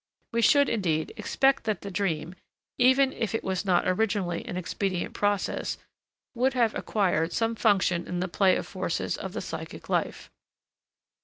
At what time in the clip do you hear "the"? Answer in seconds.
1.81-1.91, 8.19-8.27, 9.33-9.41